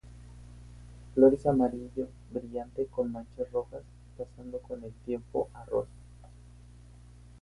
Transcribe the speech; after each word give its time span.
Flores 1.13 1.45
amarillo 1.45 2.07
brillantes 2.31 2.87
con 2.89 3.11
manchas 3.11 3.51
rojas, 3.51 3.83
pasando 4.17 4.59
con 4.59 4.83
el 4.83 4.93
tiempo 5.05 5.51
a 5.53 5.63
rosado. 5.65 5.89